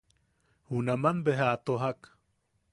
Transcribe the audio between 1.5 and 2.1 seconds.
a tojak.